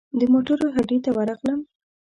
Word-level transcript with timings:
د 0.19 0.21
موټرو 0.33 0.67
هډې 0.75 0.97
ته 1.05 1.09
ورغلم. 1.17 1.59